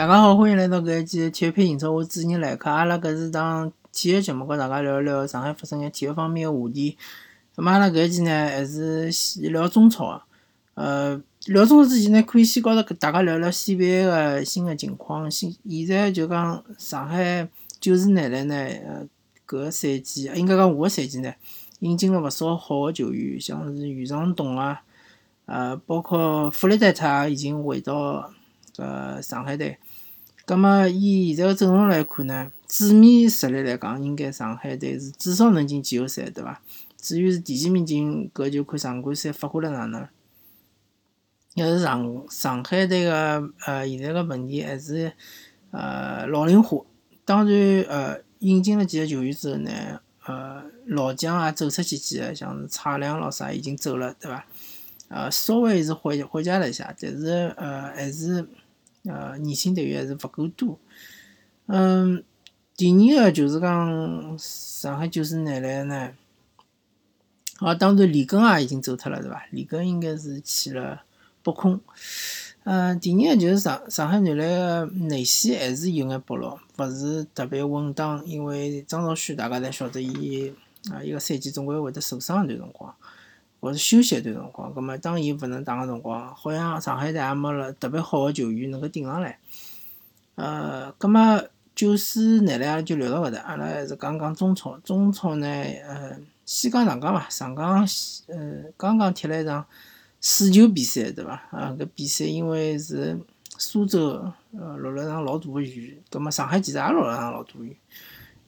[0.00, 2.70] 大家好，欢迎来到搿一期体育篇英超，我主持人来客。
[2.70, 6.96] 阿拉搿是档体育节目，跟大家聊一聊上海发生个体育方面个话题。
[7.54, 10.22] 咁阿拉搿一期呢，还是先聊中超。
[10.72, 15.30] 呃，聊中超之前呢，可以先告诉大家聊聊 CBA 个新个情况。
[15.30, 17.46] 现现在就讲上海
[17.78, 19.06] 九十年代呢，呃，
[19.46, 21.30] 搿个赛季，应该讲下个赛季呢，
[21.80, 24.80] 引进了勿少好个球员，像是余长东啊，
[25.44, 28.32] 呃，包括弗雷德特已经回到
[28.78, 29.76] 呃上海队。
[30.46, 36.60] 葛末以现在个阵容来看呢，纸面实力来讲，应该上海队是至少能进季后赛，对伐？
[36.96, 40.06] 至于是第几名进，搿就看常规赛发挥了哪能。
[41.54, 45.12] 要是上上海队个呃现在个问题还是
[45.70, 46.84] 呃老龄化，
[47.24, 54.46] 当然呃引进了几个球员之后呢，呃老将也走出去几个，像是蔡亮咾啥已经走了，对伐？
[55.08, 58.46] 呃稍微是缓缓解了一下，但是呃还是
[59.04, 60.78] 呃年轻队员还是勿够多。
[61.66, 62.22] 嗯，
[62.76, 66.12] 第二个就是讲上海九十年代呢，
[67.58, 69.46] 啊当然李根也已经走脱了，对伐？
[69.50, 71.02] 李根应该是去了。
[71.42, 71.80] 北控，
[72.64, 78.22] 嗯，第二个就是上上海原来个内线还是有眼薄弱，勿是特别稳当。
[78.26, 80.52] 因为张兆旭大家侪晓得，伊
[80.92, 82.94] 啊一个赛季总归会得受伤一段辰光，
[83.60, 84.72] 或者休息一段辰光。
[84.74, 89.38] 葛末当伊勿能打个辰光，好像上海队也没了特别好个球员能够顶上来。
[90.34, 91.44] 呃，葛末
[91.74, 94.76] 九四年代阿拉就聊到搿搭，阿拉还是讲讲中超。
[94.78, 97.28] 中超呢，呃，先讲上港伐？
[97.28, 97.86] 上港
[98.26, 99.64] 呃刚刚踢了一场。
[100.22, 101.32] 输球比赛对伐？
[101.50, 103.18] 啊，搿比赛因为是
[103.56, 104.22] 苏州
[104.52, 107.74] 呃落了场老大个雨，葛末上海其实也落了场老大雨，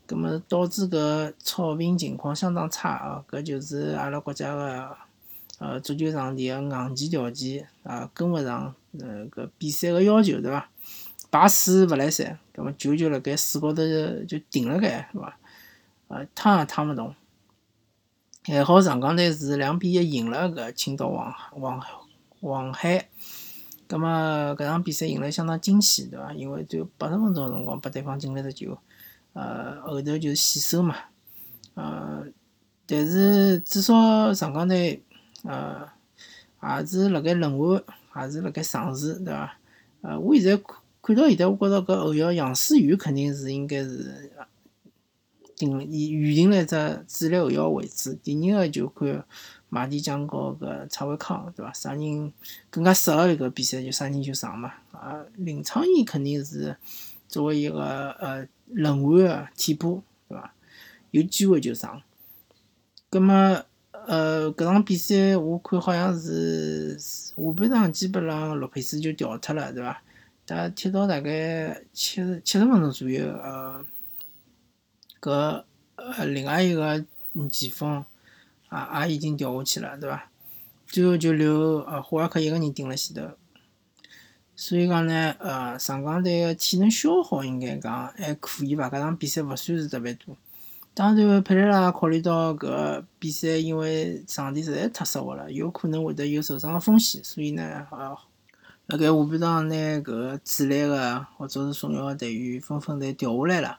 [0.07, 3.25] 葛末导致搿草坪情况相当差啊！
[3.27, 4.95] 搿就是阿拉国家个
[5.63, 10.69] 呃足球场地个硬件条件啊跟勿上呃搿比赛个要求对伐？
[11.31, 13.83] 排水勿来三，葛末球就辣盖水高头
[14.27, 15.39] 就停辣盖是伐？
[16.09, 17.15] 呃，趟也趟勿动。
[18.45, 21.81] 还好上港队是两比一赢了搿青岛黄黄
[22.41, 23.09] 黄海，
[23.87, 24.09] 葛末
[24.57, 26.33] 搿场比赛赢了相当惊喜，对伐？
[26.33, 28.77] 因为只有八十分钟辰光，拨对方进了只球，
[29.35, 30.97] 呃，后头就是死守嘛，
[31.75, 32.27] 呃，
[32.85, 35.05] 但是至少上港队
[35.43, 35.89] 呃
[36.79, 39.59] 也是辣盖轮换，也是辣盖尝试，对伐？
[40.03, 44.31] 呃，我现在看看到现在，我觉着搿后腰杨思雨肯定是应该是。
[45.55, 49.25] 定以预定了一只主力后腰位置，第二个就看
[49.69, 51.73] 马蒂江和搿蔡伟康，对伐？
[51.73, 52.33] 啥人
[52.69, 54.73] 更加适合一个比赛，就啥人就上嘛。
[54.91, 56.77] 啊，林昌义肯定是
[57.29, 60.53] 作为一个呃轮换的替补，对伐？
[61.13, 62.03] 有机会就上。
[63.09, 63.65] 葛末
[64.07, 70.03] 呃，搿场比赛我看好像是下半场基本上洛佩斯就调脱了，对伐？
[70.47, 73.85] 他踢到大概七十七十分钟左右，呃。
[75.21, 75.63] 搿
[75.95, 77.05] 呃，另外一个
[77.49, 78.05] 前锋
[78.73, 80.29] 也也已经调下去了，对伐？
[80.89, 83.31] 最后就留呃霍尔克一个人顶辣前头，
[84.57, 88.91] 所以讲呢，呃，上港队个体能消耗应该讲还可以伐？
[88.91, 90.37] 搿场比赛勿算是特别多。
[90.95, 98.15] 当然，佩雷拉考虑到搿比赛因为场地实在太湿滑了，有可能会得有受伤个风险，所以呢，呃，
[98.89, 103.79] 辣盖下半场拿搿主力个或者是重要个队员纷纷侪调下来了。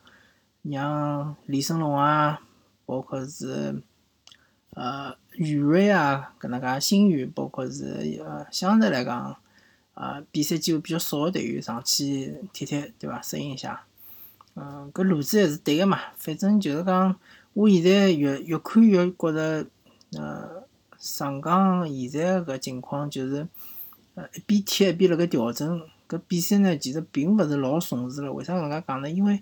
[0.71, 2.42] 像李胜龙啊，
[2.88, 3.80] 包括是
[4.71, 9.38] 呃余瑞啊，搿能介新宇，包括是呃相对来讲，
[9.94, 13.21] 呃比赛机会比较少的队员上去踢踢，对伐？
[13.21, 13.83] 适应一下。
[14.55, 16.00] 嗯，搿路子还是对个嘛。
[16.17, 17.15] 反正就是讲，
[17.53, 19.65] 我现在越越看越觉着，
[20.13, 20.63] 呃，
[20.97, 23.47] 上港现在搿情况就是，
[24.15, 25.81] 呃一边踢一边辣盖调整。
[26.07, 28.31] 搿比赛呢，其实并勿是老重视了。
[28.31, 29.09] 为啥搿能介讲呢？
[29.09, 29.41] 因为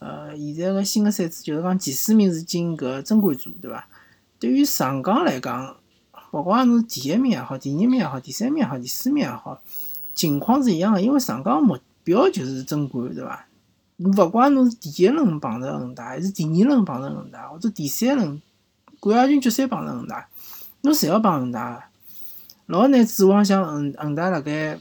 [0.00, 3.86] 呃，现在个新个赛制就是讲前四名是进搿争冠组，对伐？
[4.38, 5.76] 对于上港来讲，
[6.32, 9.60] 勿管是第一名也好，第二名也好，第三名也好，第四名也好，
[10.14, 13.46] 情况是一样个，因为上港目标就是争冠，对伐？
[14.04, 18.42] 勿管侬是第一轮碰着恒大，还是第二轮碰着恒大，或者第三轮
[18.98, 20.28] 冠亚军决赛碰着恒大，
[20.80, 21.82] 侬侪要碰恒大个。
[22.66, 24.78] 老难指望像恒恒大辣盖，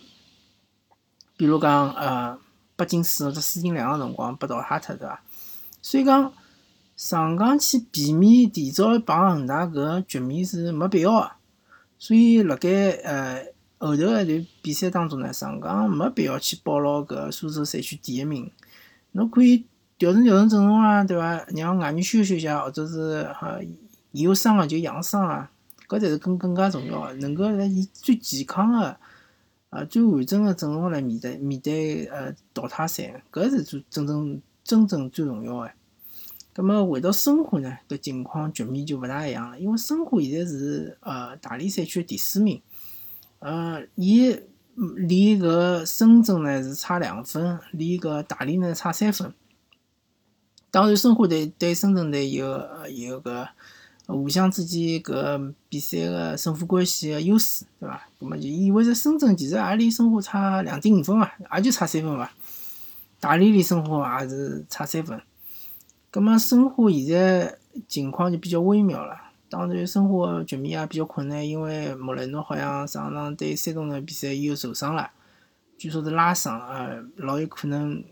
[1.38, 2.40] 比如讲呃。
[2.80, 5.22] 北京四或者四进两个辰光被淘汰脱，对伐？
[5.82, 6.32] 所以讲
[6.96, 11.32] 上港去避免提早碰恒大搿局面是没必要个。
[11.98, 13.48] 所以辣盖呃
[13.80, 18.50] 后头一段比赛当中呢，上港没必要去保牢搿苏州赛区第一名。
[19.12, 19.66] 侬可以
[19.98, 21.46] 调整调整阵容啊，对伐？
[21.56, 23.60] 让外援休息一下，或者是哈
[24.12, 25.52] 有伤个就养伤啊，
[25.88, 28.96] 搿才是更更加重要个，能够辣以最健康个
[29.72, 35.72] 呃，最完整个阵容来面对面对呃淘汰赛，搿是最真正真正最重要个。
[36.54, 42.62] 葛末回到申花呢，搿情况局面就勿大一样了，因为申花现在是呃大连赛区第四名，
[43.40, 44.36] 呃，伊
[44.96, 49.34] 离搿深圳呢是差两分，离搿大连呢差三分。
[50.72, 53.50] 当然，申花队对深圳队有有个
[54.06, 58.08] 互相之间搿比赛个胜负关系个优势，对伐？
[58.20, 62.32] 葛末就意味着深圳其实也离申花差两点五分伐，也就差三分伐。
[63.20, 65.22] 大连离申花也是差三分。
[66.10, 69.29] 葛末申花现在情况就比较微妙了。
[69.50, 75.12] 当然，申花局面也比较困难，因为莫雷诺好像上场对山东的比赛又受伤了，
[75.78, 78.04] 据说是拉伤，呃，老有可能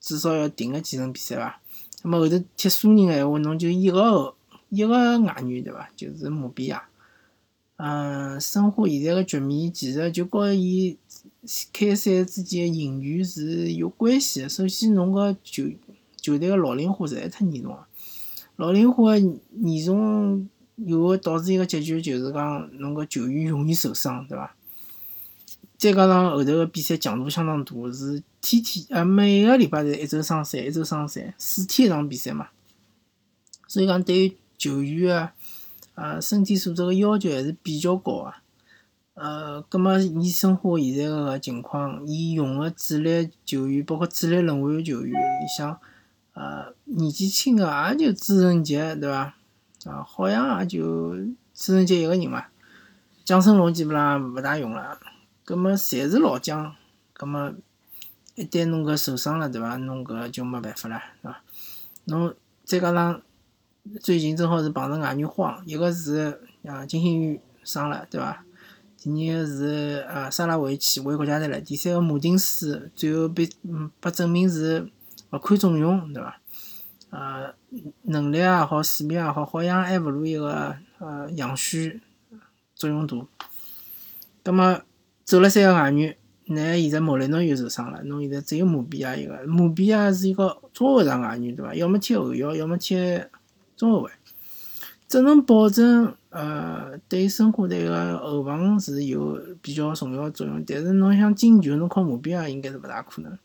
[0.00, 1.60] 至少要停个几场比赛伐。
[2.04, 4.34] 那么后头踢苏宁个闲话，侬就一个
[4.68, 4.88] 一个
[5.20, 5.90] 外援对伐？
[5.96, 6.84] 就是穆比亚。
[7.76, 10.96] 嗯，申花现在个局面其实就和伊
[11.72, 14.48] 开赛之前引援是有关系个。
[14.48, 15.64] 首先，侬个球
[16.16, 17.86] 球队个老龄化实在太严重了，
[18.56, 20.48] 老龄化严重
[20.86, 24.54] 又会导致一个结局，就是讲侬个球员容易受伤，对伐？
[25.76, 32.48] 再加上后头个比赛强度相当大，是天天呃每个礼拜侪一周双赛，一周双赛，四天一场比赛嘛。
[33.66, 35.30] 所以讲对于球员个
[35.94, 38.34] 呃身体素质个要求还是比较高个。
[39.14, 45.78] 呃，葛末以申花现在个情况，伊用个主力球员，包括主力轮换球员里向。
[46.34, 49.34] 呃，年纪轻个也就朱晨杰，对伐？
[49.88, 51.16] 啊，好像也就
[51.54, 52.44] 朱晨杰一个人嘛。
[53.24, 54.98] 蒋胜龙基本上勿大用了，
[55.44, 56.74] 葛末侪是老将，
[57.12, 57.52] 葛末
[58.34, 59.76] 一旦侬搿受伤了，对伐？
[59.76, 61.40] 侬搿就没办法了，对伐？
[62.04, 63.22] 侬再加上
[64.00, 68.44] 最近正好是碰着外援慌，一个是啊金星宇伤了，对伐？
[68.98, 74.90] 第二个是呃沙拉维奇回国家队了，第三个马丁斯最后被嗯被证明是。
[75.30, 76.40] 勿堪重用，对伐？
[77.10, 77.54] 呃，
[78.02, 82.00] 能力也好，水平也好，好像还勿如一个呃杨旭
[82.74, 83.16] 作用大。
[84.42, 84.82] 葛末
[85.24, 89.46] 走了三个外援，那现在莫雷诺又受伤了，侬现在只有穆比亚一个。
[89.46, 91.74] 穆比亚是一个中后场外援，对伐？
[91.74, 92.96] 要么踢后腰，要么踢
[93.76, 94.10] 中后卫。
[95.06, 103.38] 只能保证呃对申花队个后防是有比较重要作用，但是侬想进球，侬靠穆比亚应该是勿大可能。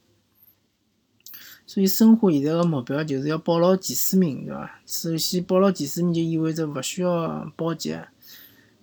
[1.66, 4.80] 所以申花现在个目标就是要保牢前四名，对伐？
[4.86, 7.94] 首先保牢前四名就意味着勿需要保级。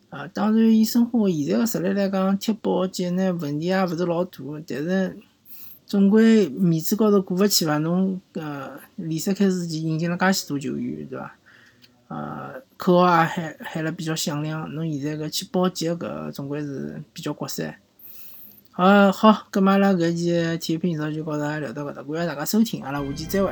[0.08, 5.16] 啊，当然以申花现在个实力来讲，踢保级呢问题也勿是老大，但是
[5.86, 7.78] 总归面子高头过勿去伐？
[7.78, 11.36] 侬呃联赛开始前引进了介许多球员，对伐？
[12.08, 17.76] 呃，口号也喊喊了比较响亮，侬现在搿去保级搿总归是比较国三。
[18.76, 23.50] 呃，好，咁阿拉搿期体育频道就告大家聊到搿搭，感谢大家收听，阿拉下期再会。